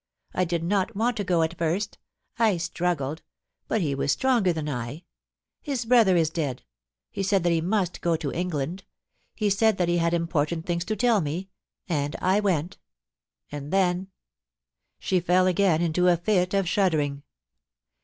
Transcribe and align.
'I 0.33 0.45
did 0.45 0.63
not 0.63 0.95
want 0.95 1.15
to 1.17 1.23
go 1.23 1.43
at 1.43 1.59
first— 1.59 1.99
I 2.39 2.57
struggled— 2.57 3.21
but 3.67 3.81
he 3.81 3.93
was 3.93 4.11
stronger 4.11 4.51
than 4.51 4.67
I. 4.67 5.03
His 5.61 5.85
brotherisdead; 5.85 6.63
he 7.11 7.21
said 7.21 7.43
that 7.43 7.51
he 7.51 7.61
must 7.61 8.01
go 8.01 8.15
to 8.15 8.31
England. 8.31 8.83
He 9.35 9.51
said 9.51 9.77
that 9.77 9.89
he 9.89 9.97
had 9.99 10.15
important 10.15 10.65
things 10.65 10.85
to 10.85 10.95
tell 10.95 11.21
me.... 11.21 11.51
And 11.87 12.15
I 12.19 12.39
went; 12.39 12.79
and 13.51 13.71
then' 13.71 14.07
She 14.99 15.19
fell 15.19 15.45
again 15.45 15.83
into 15.83 16.07
a 16.07 16.17
fit 16.17 16.55
of 16.55 16.67
shuddering. 16.67 17.21